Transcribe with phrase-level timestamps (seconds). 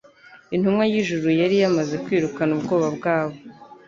[0.55, 3.35] Intumwa y'ijuru yari yamaze kwirukana ubwoba bwabo.